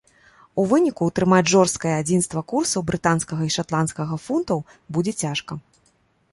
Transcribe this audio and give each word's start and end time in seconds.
У 0.61 0.63
выніку 0.69 1.01
ўтрымаць 1.09 1.49
жорсткае 1.53 1.91
адзінства 1.97 2.43
курсаў 2.53 2.85
брытанскага 2.89 3.43
і 3.51 3.55
шатландскага 3.59 4.21
фунтаў 4.27 4.67
будзе 4.97 5.13
цяжка. 5.25 5.53